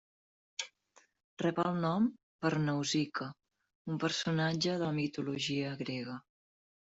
Rep 1.43 1.59
el 1.63 1.75
nom 1.81 2.07
per 2.45 2.51
Nausica, 2.63 3.27
un 3.93 3.99
personatge 4.05 4.79
de 4.81 4.89
la 4.89 4.95
mitologia 5.01 5.75
grega. 5.83 6.17